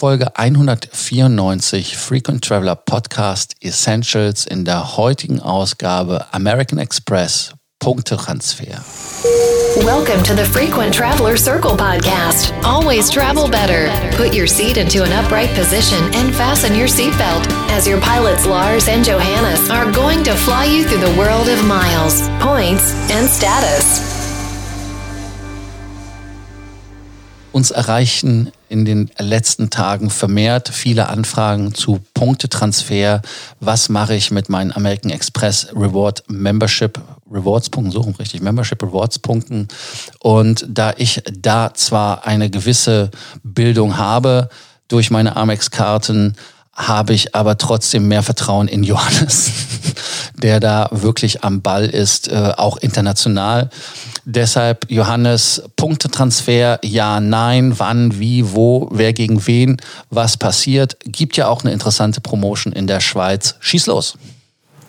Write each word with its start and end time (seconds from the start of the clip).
Folge 0.00 0.32
194 0.34 1.94
Frequent 1.94 2.42
Traveler 2.42 2.74
Podcast 2.74 3.54
Essentials 3.60 4.46
in 4.46 4.64
der 4.64 4.96
heutigen 4.96 5.40
Ausgabe 5.40 6.24
American 6.32 6.78
Express 6.78 7.52
Punktetransfer. 7.80 8.80
Welcome 9.84 10.22
to 10.22 10.34
the 10.34 10.46
Frequent 10.46 10.94
Traveler 10.94 11.36
Circle 11.36 11.76
podcast. 11.76 12.54
Always 12.64 13.10
travel 13.10 13.46
better. 13.46 13.90
Put 14.16 14.34
your 14.34 14.46
seat 14.46 14.78
into 14.78 15.04
an 15.04 15.12
upright 15.12 15.54
position 15.54 16.02
and 16.14 16.34
fasten 16.34 16.74
your 16.74 16.88
seatbelt 16.88 17.46
as 17.68 17.86
your 17.86 18.00
pilots 18.00 18.46
Lars 18.46 18.88
and 18.88 19.04
Johannes 19.04 19.68
are 19.68 19.92
going 19.92 20.24
to 20.24 20.34
fly 20.34 20.64
you 20.64 20.84
through 20.84 21.04
the 21.04 21.14
world 21.18 21.46
of 21.46 21.62
miles, 21.66 22.26
points, 22.40 22.94
and 23.10 23.28
status. 23.28 24.00
Uns 27.52 27.70
erreichen 27.70 28.52
in 28.70 28.84
den 28.84 29.10
letzten 29.18 29.68
Tagen 29.68 30.10
vermehrt 30.10 30.68
viele 30.68 31.08
Anfragen 31.08 31.74
zu 31.74 31.98
Punktetransfer. 32.14 33.20
Was 33.58 33.88
mache 33.88 34.14
ich 34.14 34.30
mit 34.30 34.48
meinen 34.48 34.70
American 34.70 35.10
Express 35.10 35.66
Reward 35.74 36.22
Membership 36.28 37.00
Rewards 37.28 37.68
Punkten, 37.68 37.90
suchen 37.90 38.14
richtig, 38.14 38.42
Membership 38.42 38.80
Rewards 38.80 39.18
Punkten. 39.18 39.66
Und 40.20 40.64
da 40.68 40.94
ich 40.96 41.20
da 41.32 41.72
zwar 41.74 42.26
eine 42.26 42.48
gewisse 42.48 43.10
Bildung 43.42 43.98
habe 43.98 44.48
durch 44.86 45.10
meine 45.10 45.34
Amex-Karten, 45.34 46.36
habe 46.74 47.12
ich 47.12 47.34
aber 47.34 47.58
trotzdem 47.58 48.08
mehr 48.08 48.22
Vertrauen 48.22 48.68
in 48.68 48.82
Johannes, 48.82 49.50
der 50.42 50.60
da 50.60 50.88
wirklich 50.92 51.44
am 51.44 51.62
Ball 51.62 51.86
ist, 51.86 52.28
äh, 52.28 52.52
auch 52.56 52.76
international. 52.78 53.70
Deshalb 54.24 54.86
Johannes, 54.90 55.62
Punktetransfer, 55.76 56.78
ja, 56.84 57.20
nein, 57.20 57.78
wann, 57.78 58.18
wie, 58.18 58.52
wo, 58.52 58.88
wer 58.92 59.12
gegen 59.12 59.46
wen, 59.46 59.78
was 60.10 60.36
passiert. 60.36 60.96
Gibt 61.04 61.36
ja 61.36 61.48
auch 61.48 61.62
eine 61.62 61.72
interessante 61.72 62.20
Promotion 62.20 62.72
in 62.72 62.86
der 62.86 63.00
Schweiz. 63.00 63.56
Schieß 63.60 63.86
los. 63.86 64.16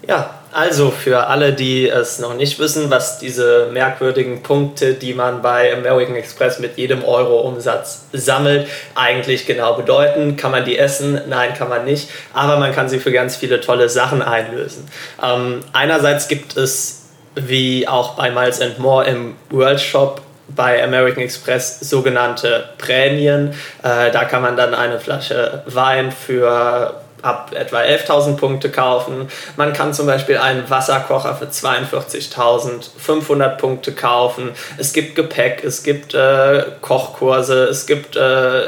Ja, 0.08 0.41
also 0.52 0.92
für 0.92 1.28
alle, 1.28 1.54
die 1.54 1.88
es 1.88 2.20
noch 2.20 2.34
nicht 2.34 2.60
wissen, 2.60 2.90
was 2.90 3.20
diese 3.20 3.70
merkwürdigen 3.72 4.44
Punkte, 4.44 4.94
die 4.94 5.14
man 5.14 5.42
bei 5.42 5.74
American 5.74 6.16
Express 6.16 6.60
mit 6.60 6.78
jedem 6.78 7.04
Euro 7.06 7.42
Umsatz 7.42 8.06
sammelt, 8.12 8.68
eigentlich 8.94 9.46
genau 9.46 9.76
bedeuten. 9.76 10.36
Kann 10.36 10.52
man 10.52 10.66
die 10.66 10.78
essen? 10.78 11.22
Nein, 11.30 11.54
kann 11.54 11.70
man 11.70 11.86
nicht. 11.86 12.10
Aber 12.34 12.58
man 12.58 12.74
kann 12.74 12.90
sie 12.90 13.00
für 13.00 13.12
ganz 13.12 13.38
viele 13.38 13.62
tolle 13.62 13.88
Sachen 13.88 14.22
einlösen. 14.22 14.88
Ähm, 15.24 15.62
einerseits 15.72 16.28
gibt 16.28 16.58
es 16.58 17.04
wie 17.36 17.88
auch 17.88 18.16
bei 18.16 18.30
Miles 18.30 18.60
and 18.60 18.78
More 18.78 19.06
im 19.06 19.36
World 19.50 19.80
Shop 19.80 20.22
bei 20.56 20.84
American 20.84 21.24
Express 21.24 21.80
sogenannte 21.80 22.70
Prämien. 22.78 23.54
Äh, 23.84 24.12
da 24.12 24.26
kann 24.26 24.42
man 24.42 24.58
dann 24.58 24.74
eine 24.74 25.00
Flasche 25.00 25.64
Wein 25.66 26.12
für 26.12 27.02
ab 27.22 27.52
etwa 27.54 27.80
11.000 27.80 28.38
Punkte 28.38 28.70
kaufen. 28.70 29.28
Man 29.58 29.74
kann 29.74 29.94
zum 29.94 30.08
Beispiel 30.08 30.38
einen 30.38 30.70
Wasserkocher 30.70 31.36
für 31.36 31.46
42.500 31.46 33.58
Punkte 33.58 33.92
kaufen. 33.94 34.52
Es 34.78 34.94
gibt 34.94 35.16
Gepäck, 35.16 35.64
es 35.64 35.84
gibt 35.84 36.14
äh, 36.14 36.64
Kochkurse, 36.82 37.66
es 37.66 37.86
gibt 37.86 38.16
äh, 38.16 38.62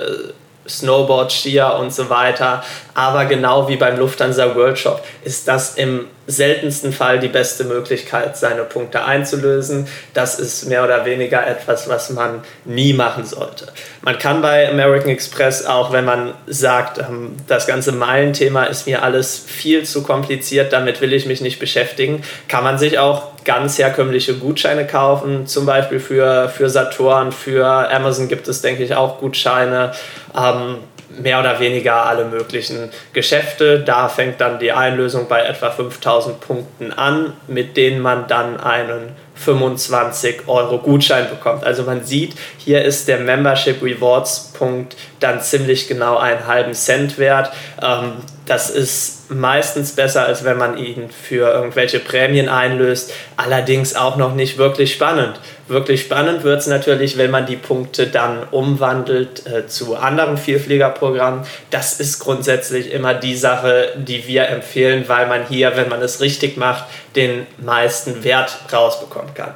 Snowboard, 0.68 1.32
Skier 1.32 1.78
und 1.80 1.94
so 1.94 2.10
weiter. 2.10 2.64
Aber 2.94 3.26
genau 3.26 3.68
wie 3.68 3.78
beim 3.78 3.98
Lufthansa 3.98 4.56
World 4.56 4.78
Shop 4.78 5.04
ist 5.24 5.48
das 5.48 5.76
im 5.76 6.06
seltensten 6.26 6.94
Fall 6.94 7.20
die 7.20 7.28
beste 7.28 7.66
Möglichkeit, 7.66 8.38
seine 8.38 8.64
Punkte 8.64 9.04
einzulösen. 9.04 9.88
Das 10.14 10.40
ist 10.40 10.68
mehr 10.70 10.84
oder 10.84 11.06
weniger 11.06 11.46
etwas, 11.46 11.90
was 11.90 12.12
man 12.12 12.42
nie 12.64 12.94
machen 12.94 13.26
sollte. 13.26 13.68
Man 14.02 14.18
kann 14.18 14.42
bei 14.42 14.70
American 14.70 15.10
Express 15.10 15.66
auch, 15.66 15.92
wenn 15.92 16.06
man 16.06 16.34
sagt, 16.48 17.00
ähm, 17.00 17.36
das 17.48 17.68
ganze 17.68 17.92
Meilenthema 17.92 18.66
ist 18.66 18.88
mir 18.88 19.04
alles 19.04 19.38
viel 19.38 19.84
zu 19.84 20.04
kompliziert, 20.04 20.72
damit 20.72 21.02
will 21.02 21.12
ich 21.12 21.26
mich 21.26 21.42
nicht 21.42 21.60
beschäftigen, 21.60 22.24
kann 22.48 22.64
man 22.64 22.78
sich 22.78 23.00
auch 23.00 23.34
ganz 23.44 23.78
herkömmliche 23.78 24.36
Gutscheine 24.36 24.88
kaufen, 24.88 25.48
zum 25.48 25.66
Beispiel 25.66 26.00
für, 26.00 26.48
für 26.48 26.70
Saturn, 26.70 27.34
für 27.34 27.92
Amazon 27.92 28.30
gibt 28.30 28.48
es, 28.48 28.62
denke 28.62 28.84
ich, 28.84 28.96
auch 28.96 29.20
Gutscheine. 29.20 29.92
Ähm, 30.34 30.78
mehr 31.22 31.40
oder 31.40 31.60
weniger 31.60 32.06
alle 32.06 32.26
möglichen 32.26 32.90
Geschäfte. 33.14 33.80
Da 33.80 34.10
fängt 34.10 34.42
dann 34.42 34.60
die 34.60 34.72
Einlösung 34.72 35.28
bei 35.28 35.44
etwa 35.44 35.72
5000 35.72 36.40
Punkten 36.40 36.92
an, 36.92 37.34
mit 37.48 37.78
denen 37.78 38.02
man 38.02 38.28
dann 38.28 38.60
einen 38.60 39.16
25 39.36 40.48
Euro 40.48 40.78
Gutschein 40.78 41.30
bekommt. 41.30 41.64
Also 41.64 41.84
man 41.84 42.04
sieht, 42.04 42.36
hier 42.58 42.84
ist 42.84 43.08
der 43.08 43.20
Membership 43.20 43.82
Rewards 43.82 44.54
Punkt 44.54 44.96
dann 45.20 45.42
ziemlich 45.42 45.88
genau 45.88 46.18
einen 46.18 46.46
halben 46.48 46.74
Cent 46.74 47.18
wert. 47.18 47.52
Ähm, 47.82 48.14
das 48.46 48.70
ist 48.70 49.32
meistens 49.32 49.94
besser, 49.94 50.26
als 50.26 50.44
wenn 50.44 50.58
man 50.58 50.78
ihn 50.78 51.10
für 51.10 51.50
irgendwelche 51.50 52.00
Prämien 52.00 52.50
einlöst. 52.50 53.14
Allerdings 53.38 53.96
auch 53.96 54.18
noch 54.18 54.36
nicht 54.36 54.58
wirklich 54.58 54.94
spannend. 54.94 55.40
Wirklich 55.68 56.02
spannend 56.02 56.44
wird 56.44 56.60
es 56.60 56.68
natürlich, 56.68 57.18
wenn 57.18 57.32
man 57.32 57.46
die 57.46 57.56
Punkte 57.56 58.08
dann 58.08 58.44
umwandelt 58.52 59.48
äh, 59.48 59.66
zu 59.68 59.96
anderen 59.96 60.38
Vielfliegerprogrammen. 60.38 61.46
Das 61.70 62.00
ist 62.00 62.20
grundsätzlich 62.20 62.92
immer 62.92 63.14
die 63.14 63.36
Sache, 63.36 63.94
die 63.96 64.28
wir 64.28 64.50
empfehlen, 64.50 65.06
weil 65.08 65.28
man 65.28 65.48
hier, 65.48 65.78
wenn 65.78 65.88
man 65.88 66.02
es 66.02 66.20
richtig 66.20 66.58
macht, 66.58 66.84
den 67.16 67.48
meisten 67.58 68.26
Wert 68.26 68.58
rausbekommen 68.72 69.34
kann 69.34 69.54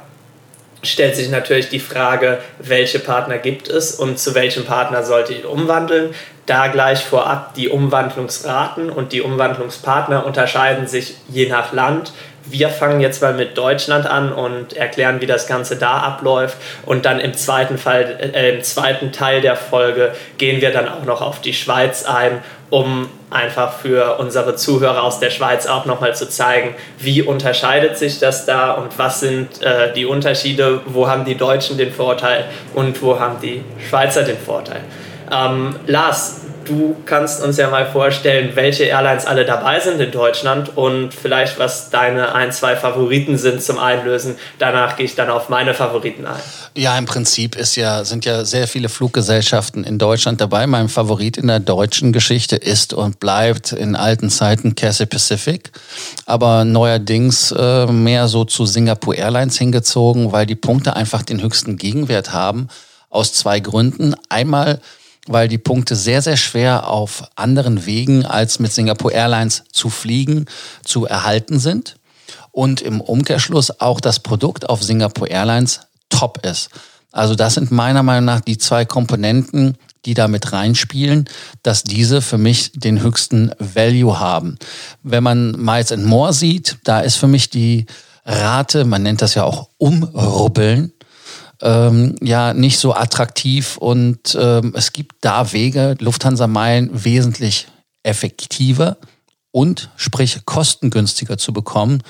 stellt 0.82 1.16
sich 1.16 1.28
natürlich 1.28 1.68
die 1.68 1.80
Frage, 1.80 2.38
welche 2.60 3.00
Partner 3.00 3.38
gibt 3.38 3.68
es 3.68 3.94
und 3.94 4.18
zu 4.18 4.34
welchem 4.36 4.64
Partner 4.64 5.02
sollte 5.02 5.32
ich 5.34 5.44
umwandeln. 5.44 6.14
Da 6.48 6.68
gleich 6.68 7.04
vorab 7.04 7.52
die 7.56 7.68
Umwandlungsraten 7.68 8.88
und 8.88 9.12
die 9.12 9.20
Umwandlungspartner 9.20 10.24
unterscheiden 10.24 10.86
sich 10.86 11.16
je 11.28 11.46
nach 11.46 11.74
Land. 11.74 12.14
Wir 12.46 12.70
fangen 12.70 13.02
jetzt 13.02 13.20
mal 13.20 13.34
mit 13.34 13.58
Deutschland 13.58 14.06
an 14.06 14.32
und 14.32 14.72
erklären, 14.72 15.20
wie 15.20 15.26
das 15.26 15.46
Ganze 15.46 15.76
da 15.76 15.98
abläuft. 15.98 16.56
Und 16.86 17.04
dann 17.04 17.20
im 17.20 17.34
zweiten, 17.34 17.76
Fall, 17.76 18.32
äh, 18.32 18.56
im 18.56 18.62
zweiten 18.62 19.12
Teil 19.12 19.42
der 19.42 19.56
Folge 19.56 20.12
gehen 20.38 20.62
wir 20.62 20.72
dann 20.72 20.88
auch 20.88 21.04
noch 21.04 21.20
auf 21.20 21.42
die 21.42 21.52
Schweiz 21.52 22.06
ein, 22.06 22.42
um 22.70 23.10
einfach 23.28 23.74
für 23.74 24.16
unsere 24.18 24.56
Zuhörer 24.56 25.02
aus 25.02 25.20
der 25.20 25.28
Schweiz 25.28 25.66
auch 25.66 25.84
nochmal 25.84 26.16
zu 26.16 26.30
zeigen, 26.30 26.74
wie 26.98 27.20
unterscheidet 27.20 27.98
sich 27.98 28.20
das 28.20 28.46
da 28.46 28.70
und 28.70 28.98
was 28.98 29.20
sind 29.20 29.60
äh, 29.60 29.92
die 29.92 30.06
Unterschiede, 30.06 30.80
wo 30.86 31.08
haben 31.08 31.26
die 31.26 31.36
Deutschen 31.36 31.76
den 31.76 31.92
Vorteil 31.92 32.46
und 32.72 33.02
wo 33.02 33.20
haben 33.20 33.38
die 33.42 33.62
Schweizer 33.86 34.22
den 34.22 34.38
Vorteil. 34.38 34.80
Ähm, 35.30 35.76
Lars, 35.86 36.36
du 36.68 36.96
kannst 37.04 37.42
uns 37.42 37.56
ja 37.56 37.70
mal 37.70 37.86
vorstellen, 37.86 38.50
welche 38.54 38.84
Airlines 38.84 39.26
alle 39.26 39.44
dabei 39.44 39.80
sind 39.80 40.00
in 40.00 40.10
Deutschland 40.10 40.76
und 40.76 41.14
vielleicht 41.14 41.58
was 41.58 41.90
deine 41.90 42.34
ein, 42.34 42.52
zwei 42.52 42.76
Favoriten 42.76 43.38
sind 43.38 43.62
zum 43.62 43.78
Einlösen. 43.78 44.36
Danach 44.58 44.96
gehe 44.96 45.06
ich 45.06 45.14
dann 45.14 45.30
auf 45.30 45.48
meine 45.48 45.74
Favoriten 45.74 46.26
ein. 46.26 46.40
Ja, 46.74 46.96
im 46.96 47.06
Prinzip 47.06 47.56
ist 47.56 47.76
ja, 47.76 48.04
sind 48.04 48.24
ja 48.24 48.44
sehr 48.44 48.68
viele 48.68 48.88
Fluggesellschaften 48.88 49.84
in 49.84 49.98
Deutschland 49.98 50.40
dabei. 50.40 50.66
Mein 50.66 50.88
Favorit 50.88 51.36
in 51.36 51.48
der 51.48 51.60
deutschen 51.60 52.12
Geschichte 52.12 52.56
ist 52.56 52.92
und 52.92 53.18
bleibt 53.20 53.72
in 53.72 53.96
alten 53.96 54.30
Zeiten 54.30 54.74
Cathay 54.74 55.06
Pacific, 55.06 55.70
aber 56.26 56.64
neuerdings 56.64 57.52
äh, 57.52 57.86
mehr 57.86 58.28
so 58.28 58.44
zu 58.44 58.66
Singapore 58.66 59.16
Airlines 59.16 59.58
hingezogen, 59.58 60.32
weil 60.32 60.46
die 60.46 60.54
Punkte 60.54 60.94
einfach 60.94 61.22
den 61.22 61.42
höchsten 61.42 61.76
Gegenwert 61.76 62.32
haben. 62.32 62.68
Aus 63.10 63.32
zwei 63.32 63.58
Gründen. 63.58 64.14
Einmal 64.28 64.80
weil 65.28 65.48
die 65.48 65.58
Punkte 65.58 65.94
sehr, 65.94 66.22
sehr 66.22 66.36
schwer 66.36 66.88
auf 66.88 67.30
anderen 67.36 67.86
Wegen 67.86 68.26
als 68.26 68.58
mit 68.58 68.72
Singapore 68.72 69.14
Airlines 69.14 69.64
zu 69.70 69.90
fliegen, 69.90 70.46
zu 70.84 71.06
erhalten 71.06 71.60
sind. 71.60 71.96
Und 72.50 72.80
im 72.80 73.00
Umkehrschluss 73.00 73.80
auch 73.80 74.00
das 74.00 74.20
Produkt 74.20 74.68
auf 74.68 74.82
Singapore 74.82 75.30
Airlines 75.30 75.80
top 76.08 76.44
ist. 76.44 76.70
Also 77.12 77.34
das 77.34 77.54
sind 77.54 77.70
meiner 77.70 78.02
Meinung 78.02 78.24
nach 78.24 78.40
die 78.40 78.58
zwei 78.58 78.84
Komponenten, 78.84 79.76
die 80.04 80.14
da 80.14 80.28
mit 80.28 80.52
reinspielen, 80.52 81.28
dass 81.62 81.82
diese 81.82 82.22
für 82.22 82.38
mich 82.38 82.72
den 82.74 83.02
höchsten 83.02 83.52
Value 83.58 84.18
haben. 84.18 84.58
Wenn 85.02 85.22
man 85.22 85.52
Miles 85.52 85.92
and 85.92 86.04
More 86.04 86.32
sieht, 86.32 86.78
da 86.84 87.00
ist 87.00 87.16
für 87.16 87.28
mich 87.28 87.50
die 87.50 87.86
Rate, 88.24 88.84
man 88.84 89.02
nennt 89.02 89.22
das 89.22 89.34
ja 89.34 89.44
auch 89.44 89.68
umrubbeln, 89.78 90.92
ähm, 91.62 92.16
ja 92.22 92.54
nicht 92.54 92.78
so 92.78 92.94
attraktiv 92.94 93.76
und 93.76 94.36
ähm, 94.40 94.72
es 94.76 94.92
gibt 94.92 95.16
da 95.20 95.52
Wege, 95.52 95.96
Lufthansa-Meilen 95.98 97.04
wesentlich 97.04 97.68
effektiver 98.02 98.96
und 99.50 99.90
sprich 99.96 100.44
kostengünstiger 100.44 101.38
zu 101.38 101.52
bekommen. 101.52 102.02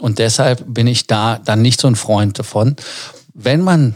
Und 0.00 0.18
deshalb 0.18 0.64
bin 0.66 0.86
ich 0.86 1.06
da 1.06 1.38
dann 1.38 1.62
nicht 1.62 1.80
so 1.80 1.88
ein 1.88 1.96
Freund 1.96 2.38
davon. 2.38 2.76
Wenn 3.34 3.60
man, 3.60 3.94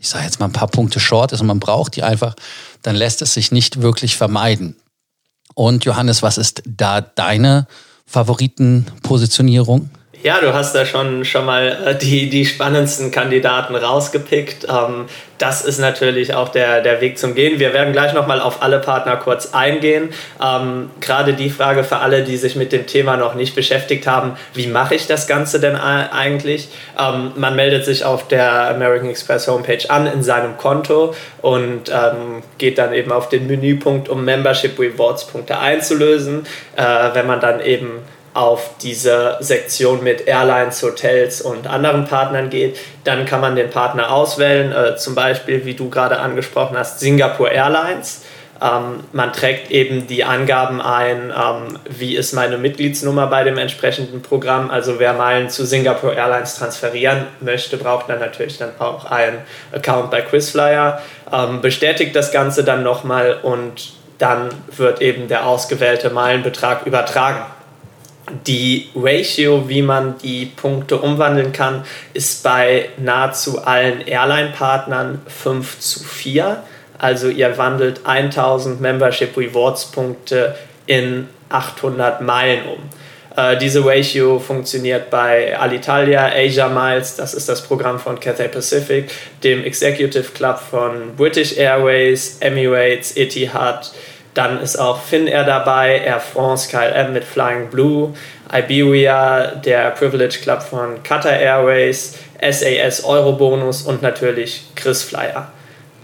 ich 0.00 0.08
sage 0.08 0.24
jetzt 0.24 0.40
mal 0.40 0.46
ein 0.46 0.52
paar 0.52 0.68
Punkte 0.68 0.98
short 1.00 1.32
ist 1.32 1.40
und 1.40 1.46
man 1.46 1.60
braucht 1.60 1.96
die 1.96 2.02
einfach, 2.02 2.34
dann 2.82 2.96
lässt 2.96 3.22
es 3.22 3.34
sich 3.34 3.52
nicht 3.52 3.80
wirklich 3.80 4.16
vermeiden. 4.16 4.76
Und 5.54 5.84
Johannes, 5.84 6.22
was 6.22 6.38
ist 6.38 6.62
da 6.66 7.00
deine 7.00 7.66
Favoritenpositionierung? 8.06 9.90
Ja, 10.22 10.40
du 10.40 10.54
hast 10.54 10.72
da 10.72 10.86
schon, 10.86 11.24
schon 11.24 11.44
mal 11.44 11.78
äh, 11.84 11.94
die, 11.96 12.30
die 12.30 12.46
spannendsten 12.46 13.10
Kandidaten 13.10 13.74
rausgepickt. 13.74 14.68
Ähm, 14.68 15.06
das 15.38 15.64
ist 15.64 15.80
natürlich 15.80 16.32
auch 16.32 16.50
der, 16.50 16.80
der 16.80 17.00
Weg 17.00 17.18
zum 17.18 17.34
Gehen. 17.34 17.58
Wir 17.58 17.72
werden 17.72 17.92
gleich 17.92 18.12
nochmal 18.12 18.40
auf 18.40 18.62
alle 18.62 18.78
Partner 18.78 19.16
kurz 19.16 19.52
eingehen. 19.52 20.10
Ähm, 20.40 20.90
gerade 21.00 21.32
die 21.32 21.50
Frage 21.50 21.82
für 21.82 21.96
alle, 21.96 22.22
die 22.22 22.36
sich 22.36 22.54
mit 22.54 22.70
dem 22.70 22.86
Thema 22.86 23.16
noch 23.16 23.34
nicht 23.34 23.56
beschäftigt 23.56 24.06
haben, 24.06 24.36
wie 24.54 24.68
mache 24.68 24.94
ich 24.94 25.08
das 25.08 25.26
Ganze 25.26 25.58
denn 25.58 25.74
eigentlich? 25.74 26.68
Ähm, 26.96 27.32
man 27.34 27.56
meldet 27.56 27.84
sich 27.84 28.04
auf 28.04 28.28
der 28.28 28.70
American 28.70 29.10
Express 29.10 29.48
Homepage 29.48 29.90
an 29.90 30.06
in 30.06 30.22
seinem 30.22 30.56
Konto 30.56 31.16
und 31.40 31.90
geht 32.58 32.78
dann 32.78 32.92
eben 32.92 33.10
auf 33.10 33.28
den 33.28 33.48
Menüpunkt, 33.48 34.08
um 34.08 34.24
Membership 34.24 34.78
Rewards 34.78 35.26
Punkte 35.26 35.58
einzulösen. 35.58 36.46
Äh, 36.76 36.84
wenn 37.14 37.26
man 37.26 37.40
dann 37.40 37.60
eben 37.60 38.02
auf 38.34 38.70
diese 38.80 39.36
Sektion 39.40 40.02
mit 40.02 40.26
Airlines, 40.26 40.82
Hotels 40.82 41.42
und 41.42 41.66
anderen 41.66 42.06
Partnern 42.06 42.48
geht, 42.50 42.78
dann 43.04 43.26
kann 43.26 43.40
man 43.40 43.56
den 43.56 43.70
Partner 43.70 44.10
auswählen, 44.10 44.72
äh, 44.72 44.96
zum 44.96 45.14
Beispiel, 45.14 45.64
wie 45.64 45.74
du 45.74 45.90
gerade 45.90 46.18
angesprochen 46.18 46.78
hast, 46.78 47.00
Singapore 47.00 47.50
Airlines. 47.50 48.22
Ähm, 48.62 49.00
man 49.12 49.32
trägt 49.32 49.70
eben 49.70 50.06
die 50.06 50.24
Angaben 50.24 50.80
ein, 50.80 51.30
ähm, 51.30 51.78
wie 51.90 52.16
ist 52.16 52.32
meine 52.32 52.58
Mitgliedsnummer 52.58 53.26
bei 53.26 53.44
dem 53.44 53.58
entsprechenden 53.58 54.22
Programm. 54.22 54.70
Also 54.70 54.98
wer 54.98 55.12
Meilen 55.14 55.50
zu 55.50 55.66
Singapore 55.66 56.14
Airlines 56.14 56.54
transferieren 56.54 57.26
möchte, 57.40 57.76
braucht 57.76 58.08
dann 58.08 58.20
natürlich 58.20 58.58
dann 58.58 58.70
auch 58.78 59.04
einen 59.04 59.38
Account 59.72 60.10
bei 60.10 60.22
QuizFlyer, 60.22 61.02
ähm, 61.32 61.60
bestätigt 61.60 62.14
das 62.14 62.30
Ganze 62.30 62.64
dann 62.64 62.82
nochmal 62.82 63.38
und 63.42 63.94
dann 64.18 64.50
wird 64.76 65.02
eben 65.02 65.26
der 65.26 65.46
ausgewählte 65.46 66.10
Meilenbetrag 66.10 66.86
übertragen 66.86 67.42
die 68.46 68.88
Ratio, 68.94 69.68
wie 69.68 69.82
man 69.82 70.16
die 70.18 70.46
Punkte 70.46 70.98
umwandeln 70.98 71.52
kann, 71.52 71.84
ist 72.14 72.42
bei 72.42 72.88
nahezu 72.98 73.64
allen 73.64 74.06
Airline-Partnern 74.06 75.20
5 75.26 75.78
zu 75.78 76.04
4. 76.04 76.62
Also 76.98 77.28
ihr 77.28 77.58
wandelt 77.58 78.00
1000 78.04 78.80
Membership 78.80 79.36
Rewards 79.36 79.86
Punkte 79.86 80.54
in 80.86 81.28
800 81.48 82.20
Meilen 82.20 82.64
um. 82.66 82.82
Äh, 83.36 83.56
diese 83.56 83.84
Ratio 83.84 84.38
funktioniert 84.38 85.10
bei 85.10 85.58
Alitalia, 85.58 86.30
Asia 86.34 86.68
Miles, 86.68 87.16
das 87.16 87.34
ist 87.34 87.48
das 87.48 87.62
Programm 87.62 87.98
von 87.98 88.20
Cathay 88.20 88.48
Pacific, 88.48 89.10
dem 89.42 89.64
Executive 89.64 90.32
Club 90.34 90.58
von 90.58 91.16
British 91.16 91.56
Airways, 91.56 92.38
Emirates, 92.40 93.16
Etihad, 93.16 93.92
dann 94.34 94.60
ist 94.60 94.76
auch 94.76 95.00
Finnair 95.00 95.44
dabei, 95.44 95.98
Air 95.98 96.20
France, 96.20 96.70
KLM 96.70 97.12
mit 97.12 97.24
Flying 97.24 97.68
Blue, 97.68 98.14
Iberia, 98.52 99.54
der 99.56 99.90
Privilege 99.90 100.38
Club 100.42 100.62
von 100.62 101.02
Qatar 101.02 101.38
Airways, 101.38 102.18
SAS 102.40 103.04
Eurobonus 103.04 103.82
und 103.82 104.02
natürlich 104.02 104.64
Chris 104.74 105.02
Flyer. 105.02 105.50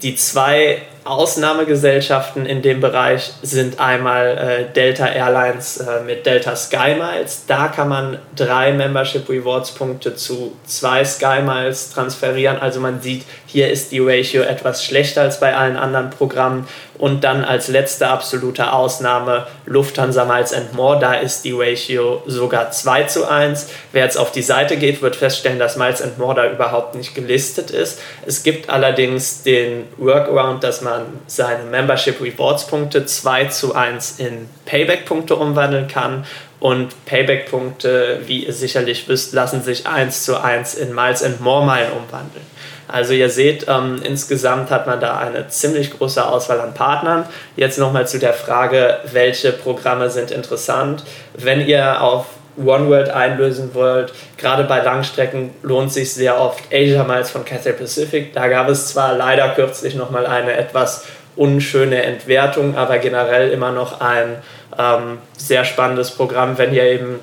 Die 0.02 0.14
zwei 0.14 0.82
Ausnahmegesellschaften 1.04 2.46
in 2.46 2.62
dem 2.62 2.80
Bereich 2.80 3.32
sind 3.42 3.80
einmal 3.80 4.38
äh, 4.38 4.72
Delta 4.72 5.06
Airlines 5.06 5.78
äh, 5.78 6.02
mit 6.04 6.26
Delta 6.26 6.54
Sky 6.56 6.94
Miles. 6.98 7.44
Da 7.46 7.68
kann 7.68 7.88
man 7.88 8.18
drei 8.36 8.72
Membership 8.72 9.28
Rewards 9.28 9.72
Punkte 9.72 10.14
zu 10.14 10.52
zwei 10.64 11.04
Sky 11.04 11.40
Miles 11.42 11.90
transferieren. 11.90 12.58
Also 12.58 12.80
man 12.80 13.00
sieht, 13.00 13.24
hier 13.46 13.70
ist 13.70 13.92
die 13.92 14.00
Ratio 14.00 14.42
etwas 14.42 14.84
schlechter 14.84 15.22
als 15.22 15.40
bei 15.40 15.56
allen 15.56 15.76
anderen 15.76 16.10
Programmen. 16.10 16.68
Und 16.98 17.22
dann 17.22 17.44
als 17.44 17.68
letzte 17.68 18.08
absolute 18.08 18.72
Ausnahme 18.72 19.46
Lufthansa 19.66 20.24
Miles 20.24 20.52
and 20.52 20.74
More. 20.74 20.98
Da 20.98 21.14
ist 21.14 21.44
die 21.44 21.52
Ratio 21.52 22.22
sogar 22.26 22.72
2 22.72 23.04
zu 23.04 23.28
1. 23.28 23.68
Wer 23.92 24.04
jetzt 24.04 24.18
auf 24.18 24.32
die 24.32 24.42
Seite 24.42 24.76
geht, 24.76 25.00
wird 25.00 25.14
feststellen, 25.14 25.60
dass 25.60 25.76
Miles 25.76 26.02
and 26.02 26.18
More 26.18 26.34
da 26.34 26.50
überhaupt 26.50 26.96
nicht 26.96 27.14
gelistet 27.14 27.70
ist. 27.70 28.00
Es 28.26 28.42
gibt 28.42 28.68
allerdings 28.68 29.44
den 29.44 29.84
Workaround, 29.96 30.64
dass 30.64 30.80
man 30.80 30.97
seine 31.26 31.64
Membership 31.64 32.20
Rewards 32.20 32.66
Punkte 32.66 33.06
2 33.06 33.46
zu 33.46 33.74
1 33.74 34.18
in 34.18 34.48
Payback 34.64 35.04
Punkte 35.06 35.36
umwandeln 35.36 35.88
kann. 35.88 36.24
Und 36.60 37.04
Payback-Punkte, 37.06 38.22
wie 38.26 38.44
ihr 38.44 38.52
sicherlich 38.52 39.08
wisst, 39.08 39.32
lassen 39.32 39.62
sich 39.62 39.86
1 39.86 40.24
zu 40.24 40.42
1 40.42 40.74
in 40.74 40.92
Miles 40.92 41.22
and 41.22 41.40
More 41.40 41.64
Meilen 41.64 41.92
umwandeln. 41.92 42.44
Also 42.88 43.12
ihr 43.12 43.28
seht, 43.28 43.66
ähm, 43.68 44.00
insgesamt 44.02 44.70
hat 44.70 44.86
man 44.86 44.98
da 44.98 45.18
eine 45.18 45.46
ziemlich 45.48 45.96
große 45.96 46.26
Auswahl 46.26 46.60
an 46.60 46.74
Partnern. 46.74 47.26
Jetzt 47.54 47.78
nochmal 47.78 48.08
zu 48.08 48.18
der 48.18 48.32
Frage, 48.32 48.98
welche 49.12 49.52
Programme 49.52 50.10
sind 50.10 50.30
interessant. 50.30 51.04
Wenn 51.34 51.66
ihr 51.66 52.00
auf 52.00 52.26
OneWorld 52.64 53.10
einlösen 53.10 53.74
wollt, 53.74 54.12
gerade 54.36 54.64
bei 54.64 54.80
Langstrecken 54.80 55.50
lohnt 55.62 55.92
sich 55.92 56.12
sehr 56.12 56.40
oft 56.40 56.64
Asia 56.72 57.04
Miles 57.04 57.30
von 57.30 57.44
Cathay 57.44 57.72
Pacific. 57.72 58.32
Da 58.32 58.48
gab 58.48 58.68
es 58.68 58.88
zwar 58.88 59.14
leider 59.14 59.48
kürzlich 59.50 59.94
nochmal 59.94 60.26
eine 60.26 60.52
etwas 60.52 61.06
unschöne 61.36 62.02
Entwertung, 62.02 62.76
aber 62.76 62.98
generell 62.98 63.50
immer 63.50 63.70
noch 63.70 64.00
ein 64.00 64.36
ähm, 64.78 65.18
sehr 65.36 65.64
spannendes 65.64 66.10
Programm, 66.10 66.58
wenn 66.58 66.74
ihr 66.74 66.84
eben 66.84 67.20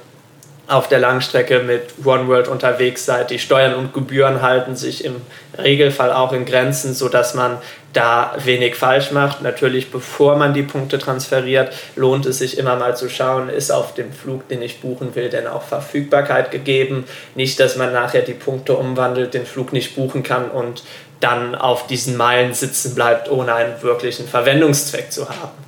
auf 0.68 0.88
der 0.88 1.00
Langstrecke 1.00 1.60
mit 1.60 1.94
OneWorld 2.04 2.48
unterwegs 2.48 3.06
seid. 3.06 3.30
Die 3.30 3.40
Steuern 3.40 3.76
und 3.76 3.94
Gebühren 3.94 4.42
halten 4.42 4.76
sich 4.76 5.06
im 5.06 5.22
Regelfall 5.58 6.12
auch 6.12 6.34
in 6.34 6.46
Grenzen, 6.46 6.94
sodass 6.94 7.36
man 7.36 7.58
da 7.94 8.36
wenig 8.44 8.76
falsch 8.76 9.12
macht. 9.12 9.42
Natürlich, 9.42 9.92
bevor 9.92 10.36
man 10.36 10.54
die 10.54 10.64
Punkte 10.64 10.98
transferiert, 10.98 11.72
lohnt 11.96 12.26
es 12.26 12.40
sich 12.40 12.58
immer 12.58 12.76
mal 12.76 12.98
zu 12.98 13.10
schauen, 13.10 13.50
ist 13.50 13.72
auf 13.72 13.94
dem 13.94 14.12
Flug, 14.12 14.48
den 14.50 14.62
ich 14.62 14.82
buchen 14.82 15.16
will, 15.16 15.30
denn 15.30 15.48
auch 15.48 15.64
Verfügbarkeit 15.64 16.52
gegeben. 16.52 17.06
Nicht, 17.36 17.60
dass 17.60 17.76
man 17.76 17.94
nachher 17.94 18.22
die 18.22 18.34
Punkte 18.34 18.76
umwandelt, 18.76 19.34
den 19.34 19.46
Flug 19.46 19.72
nicht 19.72 19.96
buchen 19.96 20.24
kann 20.24 20.50
und 20.50 20.84
dann 21.20 21.56
auf 21.56 21.88
diesen 21.88 22.18
Meilen 22.18 22.54
sitzen 22.54 22.96
bleibt, 22.96 23.30
ohne 23.30 23.54
einen 23.54 23.82
wirklichen 23.82 24.28
Verwendungszweck 24.28 25.12
zu 25.12 25.30
haben. 25.30 25.66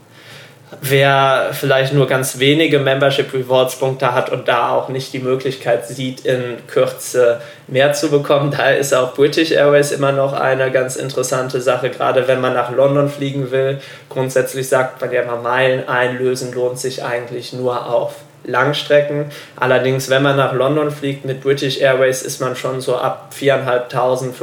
Wer 0.81 1.51
vielleicht 1.53 1.93
nur 1.93 2.07
ganz 2.07 2.39
wenige 2.39 2.79
Membership 2.79 3.33
Rewards 3.33 3.79
Punkte 3.79 4.13
hat 4.13 4.29
und 4.29 4.49
da 4.49 4.71
auch 4.71 4.89
nicht 4.89 5.13
die 5.13 5.19
Möglichkeit 5.19 5.87
sieht, 5.87 6.25
in 6.25 6.57
Kürze 6.67 7.39
mehr 7.67 7.93
zu 7.93 8.09
bekommen, 8.09 8.51
da 8.51 8.71
ist 8.71 8.93
auch 8.93 9.13
British 9.13 9.51
Airways 9.51 9.91
immer 9.91 10.11
noch 10.11 10.33
eine 10.33 10.69
ganz 10.69 10.97
interessante 10.97 11.61
Sache, 11.61 11.89
gerade 11.89 12.27
wenn 12.27 12.41
man 12.41 12.53
nach 12.53 12.69
London 12.69 13.09
fliegen 13.09 13.49
will. 13.51 13.79
Grundsätzlich 14.09 14.67
sagt 14.67 14.99
man 14.99 15.13
ja 15.13 15.23
mal, 15.23 15.41
Meilen 15.41 15.87
einlösen 15.87 16.53
lohnt 16.53 16.79
sich 16.79 17.01
eigentlich 17.01 17.53
nur 17.53 17.85
auf 17.85 18.15
Langstrecken. 18.43 19.31
Allerdings, 19.55 20.09
wenn 20.09 20.23
man 20.23 20.35
nach 20.35 20.51
London 20.51 20.91
fliegt 20.91 21.23
mit 21.23 21.41
British 21.41 21.79
Airways, 21.79 22.23
ist 22.23 22.41
man 22.41 22.57
schon 22.57 22.81
so 22.81 22.97
ab 22.97 23.31
4.500, 23.39 23.89
5.000 23.89 24.33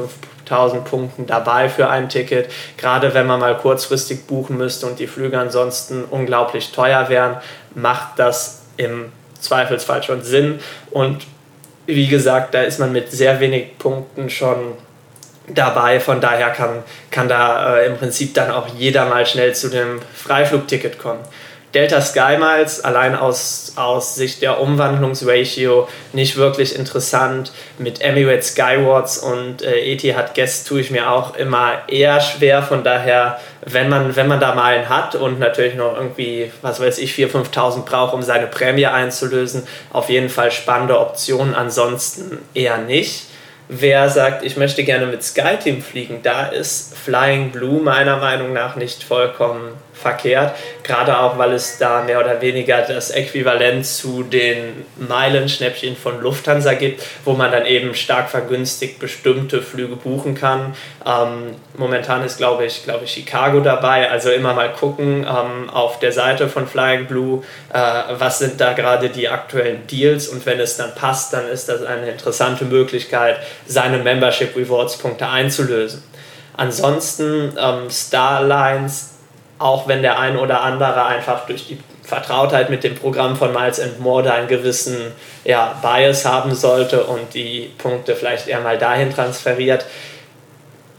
1000 0.45 0.85
Punkten 0.85 1.27
dabei 1.27 1.69
für 1.69 1.89
ein 1.89 2.09
Ticket. 2.09 2.51
Gerade 2.77 3.15
wenn 3.15 3.27
man 3.27 3.41
mal 3.41 3.57
kurzfristig 3.57 4.27
buchen 4.27 4.57
müsste 4.57 4.87
und 4.87 4.99
die 4.99 5.07
Flüge 5.07 5.39
ansonsten 5.39 6.05
unglaublich 6.05 6.73
teuer 6.73 7.09
wären, 7.09 7.37
macht 7.75 8.19
das 8.19 8.63
im 8.77 9.13
Zweifelsfall 9.41 10.03
schon 10.03 10.23
Sinn. 10.23 10.61
Und 10.91 11.27
wie 11.87 12.09
gesagt, 12.09 12.55
da 12.55 12.63
ist 12.63 12.79
man 12.79 12.93
mit 12.93 13.11
sehr 13.11 13.41
wenig 13.41 13.79
Punkten 13.79 14.31
schon 14.31 14.75
dabei. 15.49 16.01
Von 16.01 16.21
daher 16.21 16.51
kann, 16.51 16.83
kann 17.11 17.29
da 17.29 17.77
äh, 17.77 17.87
im 17.87 17.97
Prinzip 17.97 18.35
dann 18.35 18.51
auch 18.51 18.69
jeder 18.69 19.07
mal 19.07 19.27
schnell 19.27 19.55
zu 19.55 19.69
dem 19.69 20.01
Freiflugticket 20.15 20.99
kommen. 20.99 21.21
Delta 21.75 22.01
Sky 22.01 22.37
Miles 22.39 22.85
allein 22.85 23.17
aus, 23.17 23.73
aus 23.75 24.15
Sicht 24.15 24.43
der 24.43 24.61
Umwandlungsratio 24.61 25.89
nicht 26.13 26.37
wirklich 26.37 26.79
interessant. 26.79 27.53
Mit 27.79 28.01
Emirates 28.01 28.53
Skywards 28.53 29.19
und 29.19 29.63
äh, 29.63 29.81
Etihad 29.81 30.37
Guest 30.37 30.69
tue 30.69 30.81
ich 30.81 30.93
mir 30.93 31.11
auch 31.11 31.37
immer 31.37 31.83
eher 31.89 32.21
schwer. 32.21 32.63
Von 32.63 32.85
daher, 32.85 33.41
wenn 33.67 33.89
man, 33.89 34.15
wenn 34.15 34.29
man 34.29 34.39
da 34.39 34.55
mal 34.55 34.75
einen 34.75 34.89
hat 34.89 35.17
und 35.17 35.41
natürlich 35.41 35.75
noch 35.75 35.97
irgendwie, 35.97 36.53
was 36.63 36.81
weiß 36.81 36.99
ich, 36.99 37.13
4.000, 37.13 37.51
5.000 37.53 37.85
braucht, 37.85 38.15
um 38.15 38.23
seine 38.23 38.47
Prämie 38.47 38.87
einzulösen, 38.87 39.67
auf 39.93 40.09
jeden 40.09 40.29
Fall 40.29 40.53
spannende 40.53 41.01
Optionen. 41.01 41.57
Ansonsten 41.57 42.39
eher 42.55 42.79
nicht. 42.79 43.27
Wer 43.69 44.11
sagt, 44.11 44.45
ich 44.45 44.57
möchte 44.57 44.85
gerne 44.85 45.07
mit 45.07 45.25
SkyTeam 45.25 45.83
fliegen, 45.83 46.21
da 46.23 46.47
ist 46.47 46.97
Flying 46.97 47.51
Blue 47.51 47.83
meiner 47.83 48.19
Meinung 48.19 48.53
nach 48.53 48.77
nicht 48.77 49.03
vollkommen 49.03 49.73
verkehrt, 49.95 50.55
gerade 50.83 51.19
auch 51.19 51.39
weil 51.39 51.53
es 51.53 51.79
da 51.79 52.03
mehr 52.03 52.21
oder 52.21 52.41
weniger 52.43 52.83
das 52.83 53.11
Äquivalent 53.11 53.87
zu 53.87 54.25
den 54.25 54.85
Meilenschnäppchen 54.97 55.97
von 55.97 56.21
Lufthansa 56.21 56.75
gibt, 56.75 57.03
wo 57.25 57.33
man 57.33 57.53
dann 57.53 57.65
eben 57.65 57.95
stark 57.95 58.29
vergünstigt 58.29 58.99
bestimmte 58.99 59.63
Flüge 59.63 59.97
buchen 59.97 60.35
kann. 60.35 60.75
Ähm, 61.07 61.55
momentan 61.77 62.25
ist, 62.25 62.39
glaube 62.39 62.67
ich, 62.67 62.85
glaube 62.85 63.05
ich, 63.05 63.13
Chicago 63.13 63.61
dabei, 63.61 64.11
also 64.11 64.31
immer 64.31 64.53
mal 64.53 64.73
gucken 64.73 65.27
ähm, 65.27 65.71
auf 65.71 66.01
der 66.01 66.13
Seite 66.13 66.49
von 66.49 66.67
Flying 66.67 67.07
Blue, 67.07 67.43
äh, 67.73 67.79
was 68.19 68.41
sind 68.41 68.61
da 68.61 68.73
gerade 68.73 69.09
die 69.09 69.29
aktuellen 69.29 69.87
Deals 69.87 70.29
und 70.29 70.45
wenn 70.45 70.59
es 70.61 70.77
dann 70.77 70.95
passt, 70.95 71.33
dann 71.33 71.49
ist 71.49 71.69
das 71.69 71.83
eine 71.83 72.11
interessante 72.11 72.65
Möglichkeit, 72.65 73.39
seine 73.67 73.99
Membership 73.99 74.57
Rewards 74.57 74.99
Punkte 74.99 75.29
einzulösen. 75.29 76.03
Ansonsten 76.57 77.53
ähm, 77.59 77.91
Starlines 77.91 79.14
auch 79.65 79.89
wenn 79.89 80.03
der 80.03 80.19
ein 80.19 80.37
oder 80.37 80.61
andere 80.61 81.07
einfach 81.07 81.47
durch 81.47 81.67
die 81.67 81.79
Vertrautheit 82.03 82.69
mit 82.69 82.85
dem 82.85 82.95
Programm 82.95 83.35
von 83.35 83.51
Miles 83.51 83.81
and 83.81 83.99
More 83.99 84.23
da 84.23 84.35
einen 84.35 84.47
gewissen 84.47 85.13
ja, 85.43 85.75
Bias 85.81 86.27
haben 86.27 86.55
sollte 86.55 87.05
und 87.05 87.33
die 87.33 87.71
Punkte 87.79 88.15
vielleicht 88.15 88.47
eher 88.47 88.61
mal 88.61 88.77
dahin 88.77 89.11
transferiert. 89.11 89.87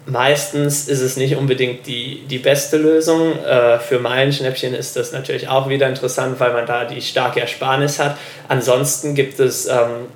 Meistens 0.07 0.88
ist 0.88 1.01
es 1.01 1.15
nicht 1.15 1.36
unbedingt 1.36 1.86
die, 1.86 2.25
die 2.27 2.39
beste 2.39 2.77
Lösung. 2.77 3.38
Äh, 3.43 3.77
für 3.77 4.00
Meilenschnäppchen 4.00 4.74
ist 4.74 4.95
das 4.95 5.12
natürlich 5.12 5.48
auch 5.48 5.69
wieder 5.69 5.88
interessant, 5.88 6.39
weil 6.39 6.51
man 6.51 6.65
da 6.65 6.86
die 6.86 7.03
starke 7.03 7.41
Ersparnis 7.41 8.00
hat. 8.00 8.17
Ansonsten 8.48 9.13
gibt 9.13 9.39
es 9.39 9.67
ähm, 9.67 10.07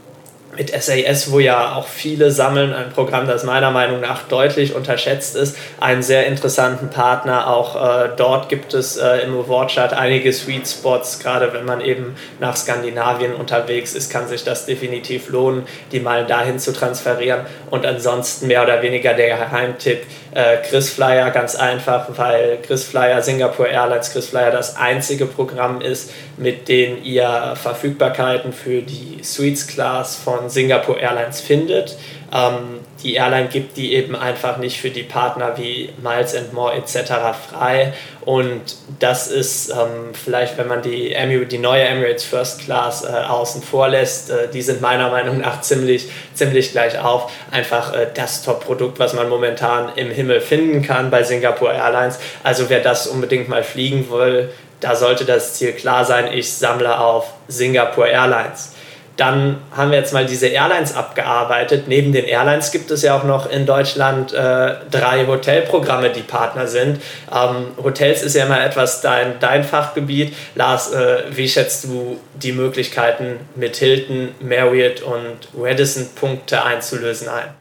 mit 0.60 0.84
SAS, 0.84 1.32
wo 1.32 1.40
ja 1.40 1.74
auch 1.76 1.88
viele 1.88 2.32
sammeln, 2.32 2.74
ein 2.74 2.90
Programm, 2.90 3.28
das 3.28 3.46
meiner 3.46 3.72
Meinung 3.72 4.02
nach 4.02 4.24
deutlich 4.28 4.76
unterschätzt 4.76 5.38
ist, 5.38 5.56
einen 5.80 6.04
sehr 6.04 6.28
interessanten 6.28 6.90
Partner. 6.90 7.48
Auch 7.48 7.78
äh, 7.78 8.10
dort 8.18 8.50
gibt 8.50 8.74
es 8.74 8.98
äh, 8.98 9.20
im 9.20 9.34
Awardchart 9.40 9.94
einige 9.94 10.34
Sweet 10.34 10.68
Spots, 10.68 11.20
gerade 11.20 11.54
wenn 11.54 11.64
man 11.64 11.80
eben 11.80 12.18
nach 12.42 12.58
Skandinavien 12.58 13.36
unterwegs 13.36 13.94
ist, 13.94 14.12
kann 14.12 14.28
sich 14.28 14.44
das 14.44 14.66
definitiv 14.66 15.30
lohnen, 15.30 15.64
die 15.94 16.02
mal 16.02 16.26
dahin 16.26 16.60
zu 16.60 16.74
transferieren. 16.74 17.46
Und 17.70 17.86
ansonsten 17.86 18.48
mehr 18.48 18.62
oder 18.62 18.82
weniger 18.82 19.14
der 19.14 19.38
Geheimtipp, 19.38 20.02
äh, 20.34 20.58
Chris 20.58 20.90
Flyer 20.90 21.32
ganz 21.32 21.56
einfach, 21.56 22.08
weil 22.18 22.60
Chris 22.62 22.84
Flyer, 22.84 23.22
Singapore 23.22 23.70
Airlines 23.70 24.12
Chris 24.12 24.28
Flyer 24.28 24.52
das 24.52 24.76
einzige 24.76 25.26
Programm 25.26 25.80
ist, 25.80 26.12
mit 26.36 26.68
dem 26.68 27.02
ihr 27.02 27.54
Verfügbarkeiten 27.56 28.52
für 28.52 28.82
die 28.82 29.20
Suites 29.24 29.68
Class 29.68 30.18
von 30.18 30.49
Singapore 30.50 31.00
Airlines 31.00 31.42
findet. 31.42 31.98
Ähm, 32.34 32.80
die 33.04 33.16
Airline 33.16 33.48
gibt 33.48 33.78
die 33.78 33.94
eben 33.94 34.16
einfach 34.16 34.58
nicht 34.58 34.80
für 34.80 34.90
die 34.90 35.04
Partner 35.04 35.58
wie 35.58 35.90
Miles 36.04 36.36
and 36.36 36.54
More 36.54 36.74
etc. 36.74 37.14
frei. 37.50 37.94
Und 38.22 38.62
das 39.00 39.28
ist 39.28 39.70
ähm, 39.70 40.14
vielleicht, 40.14 40.58
wenn 40.58 40.68
man 40.68 40.82
die, 40.82 41.14
Emirates, 41.14 41.50
die 41.50 41.58
neue 41.58 41.84
Emirates 41.84 42.26
First 42.26 42.62
Class 42.62 43.06
äh, 43.06 43.08
außen 43.08 43.64
vor 43.64 43.88
lässt, 43.88 44.30
äh, 44.30 44.50
die 44.50 44.62
sind 44.62 44.82
meiner 44.82 45.10
Meinung 45.10 45.40
nach 45.40 45.62
ziemlich, 45.62 46.10
ziemlich 46.34 46.72
gleich 46.72 47.00
auf. 47.00 47.32
Einfach 47.52 47.94
äh, 47.94 48.08
das 48.14 48.44
Top-Produkt, 48.44 49.00
was 49.00 49.14
man 49.14 49.30
momentan 49.30 49.94
im 49.96 50.12
Himmel 50.12 50.42
finden 50.42 50.82
kann 50.82 51.10
bei 51.10 51.24
Singapore 51.24 51.74
Airlines. 51.74 52.20
Also 52.44 52.70
wer 52.70 52.82
das 52.82 53.08
unbedingt 53.08 53.48
mal 53.48 53.64
fliegen 53.64 54.12
will, 54.12 54.50
da 54.82 54.96
sollte 54.96 55.26
das 55.26 55.56
Ziel 55.56 55.74
klar 55.74 56.06
sein, 56.06 56.32
ich 56.32 56.52
sammle 56.52 57.00
auf 57.00 57.34
Singapore 57.48 58.10
Airlines. 58.10 58.74
Dann 59.20 59.58
haben 59.76 59.92
wir 59.92 59.98
jetzt 59.98 60.14
mal 60.14 60.26
diese 60.26 60.48
Airlines 60.48 60.96
abgearbeitet. 60.96 61.90
Neben 61.90 62.14
den 62.14 62.24
Airlines 62.24 62.72
gibt 62.72 62.90
es 62.90 63.02
ja 63.02 63.18
auch 63.18 63.26
noch 63.26 63.52
in 63.52 63.66
Deutschland 63.66 64.32
äh, 64.32 64.76
drei 64.90 65.28
Hotelprogramme, 65.28 66.10
die 66.10 66.22
Partner 66.22 66.68
sind. 66.68 67.02
Ähm, 67.30 67.68
Hotels 67.84 68.22
ist 68.22 68.36
ja 68.36 68.46
immer 68.46 68.64
etwas 68.64 69.02
dein, 69.02 69.38
dein 69.42 69.66
Fachgebiet. 69.66 70.34
Lars, 70.56 70.94
äh, 70.94 71.24
wie 71.32 71.50
schätzt 71.50 71.84
du 71.84 72.18
die 72.42 72.54
Möglichkeiten 72.54 73.42
mit 73.56 73.76
Hilton, 73.76 74.30
Marriott 74.40 75.02
und 75.02 75.50
Radisson 75.54 76.08
Punkte 76.16 76.64
einzulösen 76.64 77.28
ein? 77.28 77.54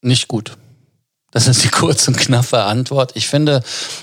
Nicht 0.00 0.26
gut. 0.28 0.56
Das 1.32 1.48
ist 1.48 1.64
die 1.64 1.68
kurze 1.68 2.12
und 2.12 2.16
knappe 2.16 2.62
Antwort. 2.62 3.12
Ich 3.14 3.28
finde, 3.28 3.62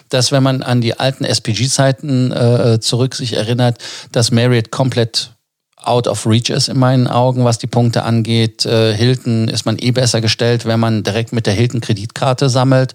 dass 0.10 0.32
wenn 0.32 0.44
man 0.44 0.62
an 0.62 0.82
die 0.82 1.00
alten 1.00 1.24
SPG-Zeiten 1.24 2.32
äh, 2.32 2.80
zurück 2.80 3.16
sich 3.16 3.34
erinnert, 3.34 3.80
dass 4.12 4.30
Marriott 4.30 4.70
komplett 4.70 5.32
out 5.84 6.08
of 6.08 6.26
reach 6.26 6.50
ist 6.50 6.70
in 6.70 6.80
meinen 6.80 7.08
Augen, 7.08 7.44
was 7.44 7.58
die 7.58 7.68
Punkte 7.68 8.04
angeht. 8.04 8.66
Äh, 8.66 8.94
Hilton 8.94 9.48
ist 9.48 9.66
man 9.66 9.78
eh 9.80 9.92
besser 9.92 10.22
gestellt, 10.22 10.66
wenn 10.66 10.80
man 10.80 11.04
direkt 11.04 11.34
mit 11.34 11.46
der 11.46 11.54
Hilton 11.54 11.82
Kreditkarte 11.82 12.50
sammelt. 12.50 12.94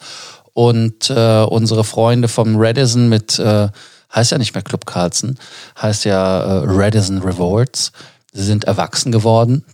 Und 0.53 1.11
äh, 1.11 1.43
unsere 1.43 1.85
Freunde 1.85 2.29
vom 2.29 2.57
Redison 2.57 3.09
mit, 3.09 3.39
äh, 3.39 3.69
heißt 4.15 4.33
ja 4.33 4.39
nicht 4.39 4.55
mehr 4.55 4.63
Club 4.63 4.87
Carlson, 4.87 5.37
heißt 5.81 6.05
ja 6.07 6.41
äh, 6.41 6.65
Redison 6.67 7.19
Rewards. 7.19 7.93
Sie 8.33 8.45
sind 8.45 8.65
erwachsen 8.65 9.13
geworden. 9.13 9.65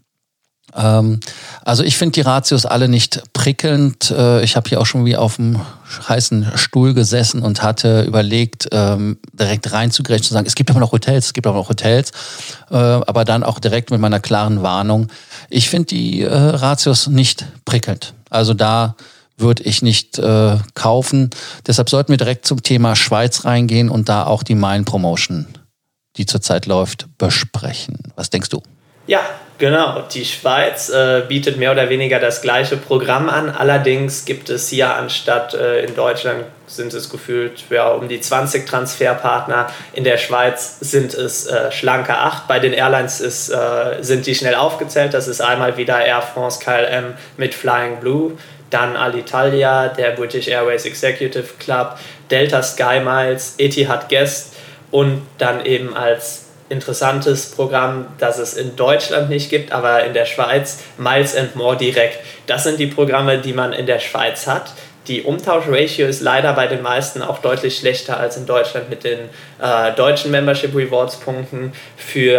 Ähm, 0.74 1.20
also 1.64 1.82
ich 1.82 1.96
finde 1.96 2.12
die 2.12 2.20
Ratios 2.22 2.66
alle 2.66 2.88
nicht 2.88 3.22
prickelnd. 3.32 4.10
Äh, 4.10 4.42
ich 4.42 4.56
habe 4.56 4.68
hier 4.68 4.80
auch 4.80 4.86
schon 4.86 5.04
wie 5.04 5.16
auf 5.16 5.36
dem 5.36 5.60
heißen 6.08 6.52
Stuhl 6.54 6.94
gesessen 6.94 7.42
und 7.42 7.62
hatte 7.62 8.02
überlegt, 8.02 8.68
ähm, 8.72 9.18
direkt 9.32 9.72
reinzugreifen, 9.72 10.24
zu 10.24 10.34
sagen, 10.34 10.46
es 10.46 10.54
gibt 10.54 10.70
aber 10.70 10.80
noch 10.80 10.92
Hotels, 10.92 11.26
es 11.26 11.32
gibt 11.32 11.46
aber 11.46 11.58
noch 11.58 11.68
Hotels, 11.68 12.12
äh, 12.70 12.76
aber 12.76 13.24
dann 13.24 13.42
auch 13.42 13.58
direkt 13.58 13.90
mit 13.90 14.00
meiner 14.00 14.20
klaren 14.20 14.62
Warnung. 14.62 15.08
Ich 15.50 15.68
finde 15.68 15.86
die 15.86 16.22
äh, 16.22 16.34
Ratios 16.34 17.06
nicht 17.06 17.44
prickelnd. 17.64 18.14
Also 18.30 18.54
da 18.54 18.96
würde 19.36 19.64
ich 19.64 19.82
nicht 19.82 20.18
äh, 20.18 20.56
kaufen. 20.74 21.30
Deshalb 21.66 21.90
sollten 21.90 22.12
wir 22.12 22.16
direkt 22.16 22.46
zum 22.46 22.62
Thema 22.62 22.96
Schweiz 22.96 23.44
reingehen 23.44 23.88
und 23.88 24.08
da 24.08 24.24
auch 24.24 24.42
die 24.42 24.54
Meilen 24.54 24.84
Promotion, 24.84 25.46
die 26.16 26.26
zurzeit 26.26 26.66
läuft, 26.66 27.08
besprechen. 27.18 27.98
Was 28.14 28.30
denkst 28.30 28.50
du? 28.50 28.62
Ja, 29.06 29.20
genau. 29.58 30.02
Die 30.12 30.24
Schweiz 30.24 30.88
äh, 30.88 31.22
bietet 31.26 31.56
mehr 31.56 31.72
oder 31.72 31.88
weniger 31.88 32.20
das 32.20 32.40
gleiche 32.40 32.76
Programm 32.76 33.28
an. 33.28 33.50
Allerdings 33.50 34.24
gibt 34.24 34.48
es 34.48 34.68
hier 34.68 34.94
anstatt 34.94 35.54
äh, 35.54 35.84
in 35.84 35.94
Deutschland 35.96 36.44
sind 36.68 36.94
es 36.94 37.10
gefühlt 37.10 37.64
ja, 37.68 37.88
um 37.88 38.08
die 38.08 38.20
20 38.20 38.66
Transferpartner. 38.66 39.66
In 39.92 40.04
der 40.04 40.18
Schweiz 40.18 40.78
sind 40.80 41.14
es 41.14 41.46
äh, 41.46 41.72
schlanke 41.72 42.16
8. 42.16 42.46
Bei 42.46 42.60
den 42.60 42.72
Airlines 42.72 43.20
ist, 43.20 43.50
äh, 43.50 44.02
sind 44.02 44.26
die 44.26 44.34
schnell 44.34 44.54
aufgezählt. 44.54 45.14
Das 45.14 45.26
ist 45.26 45.40
einmal 45.40 45.76
wieder 45.76 46.04
Air 46.04 46.22
France 46.22 46.60
KLM 46.62 47.14
mit 47.36 47.54
Flying 47.54 47.96
Blue, 48.00 48.38
dann 48.70 48.96
Alitalia, 48.96 49.88
der 49.88 50.12
British 50.12 50.46
Airways 50.46 50.86
Executive 50.86 51.54
Club, 51.58 51.98
Delta 52.30 52.62
Sky 52.62 53.00
Miles, 53.04 53.56
Etihad 53.58 54.08
Guest 54.08 54.54
und 54.90 55.26
dann 55.38 55.66
eben 55.66 55.94
als 55.94 56.51
interessantes 56.72 57.52
Programm, 57.52 58.06
das 58.18 58.38
es 58.38 58.54
in 58.54 58.74
Deutschland 58.74 59.28
nicht 59.28 59.50
gibt, 59.50 59.70
aber 59.70 60.04
in 60.04 60.14
der 60.14 60.24
Schweiz, 60.24 60.80
Miles 60.98 61.36
and 61.36 61.54
More 61.54 61.76
direkt. 61.76 62.18
Das 62.46 62.64
sind 62.64 62.80
die 62.80 62.88
Programme, 62.88 63.38
die 63.38 63.52
man 63.52 63.72
in 63.72 63.86
der 63.86 64.00
Schweiz 64.00 64.46
hat. 64.46 64.72
Die 65.08 65.22
Umtauschratio 65.22 66.06
ist 66.06 66.20
leider 66.20 66.52
bei 66.52 66.68
den 66.68 66.80
meisten 66.80 67.22
auch 67.22 67.38
deutlich 67.38 67.76
schlechter 67.76 68.18
als 68.18 68.36
in 68.36 68.46
Deutschland 68.46 68.88
mit 68.88 69.02
den 69.02 69.18
äh, 69.60 69.92
deutschen 69.96 70.30
Membership 70.30 70.74
Rewards 70.74 71.16
Punkten 71.16 71.72
für 71.96 72.38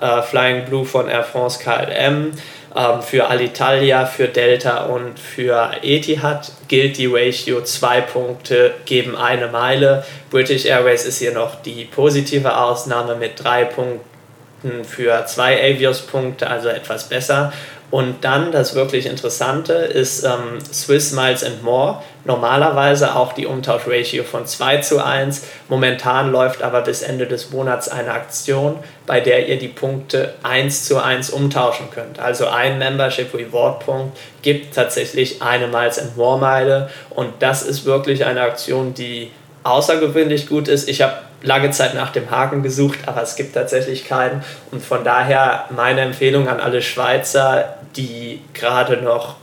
äh, 0.00 0.22
Flying 0.22 0.64
Blue 0.64 0.84
von 0.84 1.08
Air 1.08 1.22
France 1.22 1.60
KLM 1.62 2.32
ähm, 2.74 3.02
für 3.02 3.28
Alitalia, 3.28 4.06
für 4.06 4.28
Delta 4.28 4.84
und 4.84 5.18
für 5.18 5.72
Etihad 5.82 6.52
gilt 6.68 6.98
die 6.98 7.06
Ratio 7.06 7.62
zwei 7.62 8.00
Punkte 8.00 8.74
geben 8.84 9.16
eine 9.16 9.48
Meile. 9.48 10.04
British 10.30 10.64
Airways 10.64 11.04
ist 11.04 11.18
hier 11.18 11.32
noch 11.32 11.62
die 11.62 11.84
positive 11.84 12.56
Ausnahme 12.56 13.16
mit 13.16 13.42
drei 13.42 13.64
Punkten 13.64 14.84
für 14.84 15.24
zwei 15.26 15.58
Avios-Punkte, 15.58 16.48
also 16.48 16.68
etwas 16.68 17.08
besser. 17.08 17.52
Und 17.90 18.22
dann 18.24 18.52
das 18.52 18.74
wirklich 18.74 19.06
Interessante 19.06 19.72
ist 19.72 20.22
ähm, 20.24 20.60
Swiss 20.72 21.12
Miles 21.12 21.42
and 21.42 21.62
More. 21.64 22.02
Normalerweise 22.24 23.16
auch 23.16 23.32
die 23.32 23.46
Umtauschratio 23.46 24.22
von 24.22 24.46
2 24.46 24.78
zu 24.78 25.04
1. 25.04 25.46
Momentan 25.68 26.30
läuft 26.30 26.62
aber 26.62 26.82
bis 26.82 27.02
Ende 27.02 27.26
des 27.26 27.50
Monats 27.50 27.88
eine 27.88 28.12
Aktion, 28.12 28.78
bei 29.06 29.20
der 29.20 29.48
ihr 29.48 29.58
die 29.58 29.68
Punkte 29.68 30.34
1 30.44 30.84
zu 30.84 31.02
1 31.02 31.30
umtauschen 31.30 31.88
könnt. 31.90 32.20
Also 32.20 32.46
ein 32.46 32.78
Membership 32.78 33.34
Reward 33.34 33.84
Punkt 33.84 34.16
gibt 34.42 34.74
tatsächlich 34.74 35.42
eine 35.42 35.66
Miles 35.66 35.98
and 35.98 36.16
More 36.16 36.38
Meile. 36.38 36.90
Und 37.10 37.32
das 37.40 37.62
ist 37.62 37.86
wirklich 37.86 38.24
eine 38.24 38.42
Aktion, 38.42 38.94
die 38.94 39.32
außergewöhnlich 39.62 40.48
gut 40.48 40.68
ist. 40.68 40.88
Ich 40.88 41.02
habe 41.02 41.14
lange 41.42 41.70
Zeit 41.70 41.94
nach 41.94 42.10
dem 42.10 42.30
Haken 42.30 42.62
gesucht, 42.62 43.00
aber 43.06 43.22
es 43.22 43.36
gibt 43.36 43.54
tatsächlich 43.54 44.06
keinen. 44.06 44.44
Und 44.70 44.84
von 44.84 45.04
daher 45.04 45.66
meine 45.70 46.02
Empfehlung 46.02 46.48
an 46.48 46.60
alle 46.60 46.82
Schweizer, 46.82 47.76
die 47.96 48.42
gerade 48.54 48.98
noch 48.98 49.36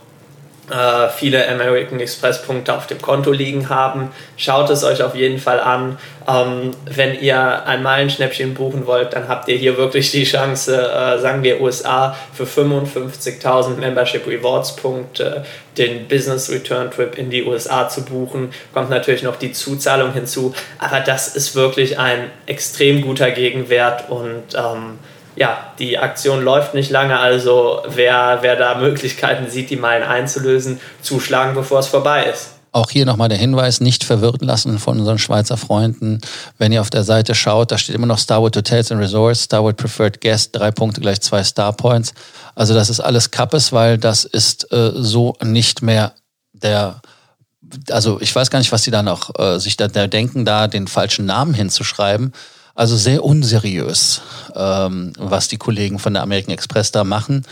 äh, 0.70 1.08
viele 1.08 1.48
American 1.48 2.00
Express 2.00 2.42
Punkte 2.42 2.74
auf 2.74 2.86
dem 2.86 3.00
Konto 3.00 3.32
liegen 3.32 3.68
haben. 3.68 4.10
Schaut 4.36 4.70
es 4.70 4.84
euch 4.84 5.02
auf 5.02 5.14
jeden 5.14 5.38
Fall 5.38 5.60
an. 5.60 5.98
Ähm, 6.28 6.72
wenn 6.84 7.18
ihr 7.20 7.66
ein 7.66 7.82
Meilenschnäppchen 7.82 8.54
buchen 8.54 8.86
wollt, 8.86 9.14
dann 9.14 9.28
habt 9.28 9.48
ihr 9.48 9.56
hier 9.56 9.76
wirklich 9.76 10.10
die 10.10 10.24
Chance, 10.24 10.74
äh, 10.74 11.18
sagen 11.18 11.42
wir 11.42 11.60
USA, 11.60 12.16
für 12.32 12.44
55.000 12.44 13.76
Membership 13.76 14.26
Rewards 14.26 14.76
Punkte 14.76 15.44
den 15.78 16.08
Business 16.08 16.50
Return 16.50 16.90
Trip 16.90 17.16
in 17.16 17.30
die 17.30 17.44
USA 17.44 17.88
zu 17.88 18.04
buchen. 18.04 18.50
Kommt 18.74 18.90
natürlich 18.90 19.22
noch 19.22 19.36
die 19.36 19.52
Zuzahlung 19.52 20.12
hinzu, 20.12 20.54
aber 20.78 21.00
das 21.00 21.34
ist 21.34 21.54
wirklich 21.54 21.98
ein 21.98 22.30
extrem 22.46 23.00
guter 23.00 23.30
Gegenwert 23.30 24.10
und 24.10 24.54
ähm, 24.54 24.98
ja, 25.38 25.72
die 25.78 25.98
Aktion 25.98 26.42
läuft 26.42 26.74
nicht 26.74 26.90
lange, 26.90 27.18
also 27.18 27.82
wer, 27.86 28.38
wer 28.40 28.56
da 28.56 28.76
Möglichkeiten 28.76 29.50
sieht, 29.50 29.70
die 29.70 29.76
Meilen 29.76 30.02
einzulösen, 30.02 30.80
zuschlagen, 31.02 31.54
bevor 31.54 31.78
es 31.80 31.86
vorbei 31.86 32.24
ist. 32.24 32.54
Auch 32.72 32.90
hier 32.90 33.06
nochmal 33.06 33.28
der 33.28 33.38
Hinweis, 33.38 33.80
nicht 33.80 34.04
verwirren 34.04 34.46
lassen 34.46 34.78
von 34.78 34.98
unseren 34.98 35.18
Schweizer 35.18 35.56
Freunden. 35.56 36.20
Wenn 36.58 36.70
ihr 36.70 36.80
auf 36.80 36.90
der 36.90 37.02
Seite 37.02 37.34
schaut, 37.34 37.70
da 37.72 37.78
steht 37.78 37.94
immer 37.94 38.06
noch 38.06 38.18
Starwood 38.18 38.56
Hotels 38.56 38.92
and 38.92 39.00
Resorts, 39.00 39.44
Starwood 39.44 39.76
Preferred 39.76 40.20
Guest, 40.20 40.54
drei 40.54 40.70
Punkte 40.70 41.00
gleich 41.00 41.20
zwei 41.20 41.42
Star 41.42 41.72
Points. 41.72 42.12
Also 42.54 42.74
das 42.74 42.90
ist 42.90 43.00
alles 43.00 43.30
Kappes, 43.30 43.72
weil 43.72 43.96
das 43.96 44.24
ist 44.24 44.70
äh, 44.72 44.90
so 44.94 45.34
nicht 45.42 45.82
mehr 45.82 46.12
der 46.52 47.00
also 47.90 48.18
ich 48.20 48.34
weiß 48.34 48.50
gar 48.50 48.58
nicht, 48.58 48.72
was 48.72 48.82
sie 48.82 48.90
da 48.90 49.02
noch 49.02 49.38
äh, 49.38 49.58
sich 49.58 49.76
da, 49.76 49.88
da 49.88 50.06
denken, 50.06 50.44
da 50.44 50.68
den 50.68 50.86
falschen 50.86 51.26
Namen 51.26 51.54
hinzuschreiben. 51.54 52.32
Also 52.78 52.96
sehr 52.96 53.24
unseriös, 53.24 54.22
ähm, 54.54 55.12
was 55.18 55.48
die 55.48 55.56
Kollegen 55.56 55.98
von 55.98 56.14
der 56.14 56.22
American 56.22 56.54
Express 56.54 56.92
da 56.92 57.02
machen. 57.02 57.44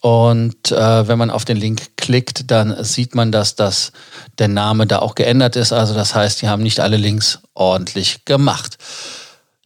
Und 0.00 0.72
äh, 0.72 1.06
wenn 1.06 1.18
man 1.18 1.28
auf 1.28 1.44
den 1.44 1.58
Link 1.58 1.98
klickt, 1.98 2.50
dann 2.50 2.82
sieht 2.82 3.14
man, 3.14 3.30
dass 3.30 3.56
das 3.56 3.92
der 4.38 4.48
Name 4.48 4.86
da 4.86 5.00
auch 5.00 5.16
geändert 5.16 5.56
ist. 5.56 5.74
Also 5.74 5.92
das 5.92 6.14
heißt, 6.14 6.40
die 6.40 6.48
haben 6.48 6.62
nicht 6.62 6.80
alle 6.80 6.96
Links 6.96 7.40
ordentlich 7.52 8.24
gemacht. 8.24 8.78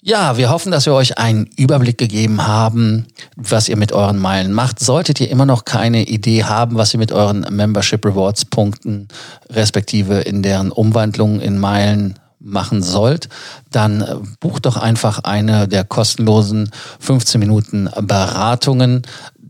Ja, 0.02 0.36
wir 0.36 0.50
hoffen, 0.50 0.72
dass 0.72 0.86
wir 0.86 0.94
euch 0.94 1.16
einen 1.16 1.48
Überblick 1.56 1.98
gegeben 1.98 2.48
haben, 2.48 3.06
was 3.36 3.68
ihr 3.68 3.76
mit 3.76 3.92
euren 3.92 4.18
Meilen 4.18 4.52
macht. 4.52 4.80
Solltet 4.80 5.20
ihr 5.20 5.30
immer 5.30 5.46
noch 5.46 5.64
keine 5.64 6.08
Idee 6.08 6.42
haben, 6.42 6.76
was 6.76 6.92
ihr 6.92 6.98
mit 6.98 7.12
euren 7.12 7.46
Membership 7.50 8.04
Rewards 8.04 8.46
Punkten 8.46 9.06
respektive 9.48 10.22
in 10.22 10.42
deren 10.42 10.72
Umwandlung 10.72 11.40
in 11.40 11.56
Meilen 11.60 12.17
machen 12.40 12.82
sollt, 12.82 13.28
dann 13.70 14.26
bucht 14.40 14.66
doch 14.66 14.76
einfach 14.76 15.20
eine 15.20 15.68
der 15.68 15.84
kostenlosen 15.84 16.70
15 17.00 17.40
Minuten 17.40 17.90
Beratungen 18.00 19.02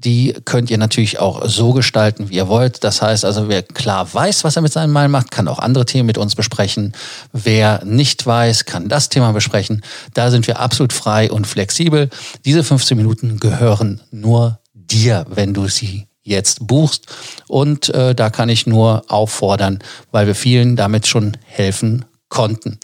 die 0.05 0.35
könnt 0.45 0.71
ihr 0.71 0.79
natürlich 0.79 1.19
auch 1.19 1.47
so 1.49 1.73
gestalten, 1.73 2.31
wie 2.31 2.37
ihr 2.37 2.49
wollt. 2.49 2.85
Das 2.85 3.03
heißt 3.03 3.25
also, 3.25 3.49
wer 3.49 3.63
klar 3.63 4.13
weiß, 4.13 4.45
was 4.45 4.57
er 4.57 4.63
mit 4.63 4.73
seinen 4.73 4.93
Meilen 4.93 5.11
macht, 5.11 5.31
kann 5.31 5.49
auch 5.49 5.59
andere 5.59 5.87
Themen 5.87 6.07
mit 6.07 6.19
uns 6.19 6.35
besprechen. 6.35 6.93
Wer 7.33 7.85
nicht 7.85 8.25
weiß, 8.25 8.65
kann 8.65 8.89
das 8.89 9.09
Thema 9.09 9.33
besprechen. 9.33 9.83
Da 10.15 10.31
sind 10.31 10.47
wir 10.47 10.61
absolut 10.61 10.93
frei 10.93 11.31
und 11.31 11.47
flexibel. 11.47 12.11
Diese 12.45 12.63
15 12.63 12.97
Minuten 12.97 13.41
gehören 13.41 14.01
nur 14.11 14.61
dir, 14.73 15.27
wenn 15.29 15.53
du 15.53 15.69
sie 15.69 16.07
jetzt 16.23 16.67
buchst. 16.67 17.07
Und 17.49 17.89
äh, 17.89 18.15
da 18.15 18.31
kann 18.31 18.49
ich 18.49 18.67
nur 18.67 19.05
auffordern, 19.09 19.81
weil 20.13 20.27
wir 20.27 20.35
vielen 20.35 20.77
damit 20.77 21.07
schon 21.07 21.37
helfen 21.45 22.05
konnten. 22.29 22.79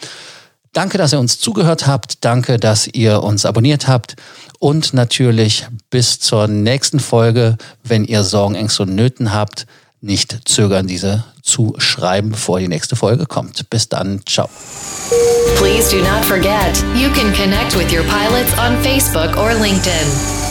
Danke, 0.73 0.99
dass 0.99 1.13
ihr 1.13 1.21
uns 1.21 1.39
zugehört 1.39 1.87
habt. 1.87 2.25
Danke, 2.25 2.59
dass 2.59 2.89
ihr 2.89 3.23
uns 3.23 3.47
abonniert 3.47 3.87
habt. 3.87 4.17
Und 4.59 4.93
natürlich 4.93 5.67
bis 5.91 6.19
zur 6.19 6.49
nächsten 6.49 6.99
Folge, 7.01 7.57
wenn 7.85 8.05
ihr 8.05 8.25
Sorgen, 8.25 8.55
Ängste 8.55 8.83
und 8.83 8.95
Nöten 8.95 9.33
habt, 9.33 9.67
nicht 10.01 10.49
zögern, 10.49 10.87
diese 10.87 11.25
zu 11.43 11.75
schreiben, 11.79 12.31
bevor 12.31 12.59
die 12.59 12.69
nächste 12.69 12.97
Folge 12.97 13.27
kommt. 13.27 13.71
Bis 13.71 13.89
dann, 13.89 14.21
ciao. 14.27 14.49
Please 15.57 15.91
do 15.91 16.03
not 16.03 16.25
forget, 16.25 16.77
you 16.95 17.09
can 17.11 17.33
connect 17.35 17.77
with 17.77 17.93
your 17.93 18.05
pilots 18.05 18.53
on 18.59 18.77
Facebook 18.83 19.37
or 19.37 19.53
LinkedIn. 19.55 20.44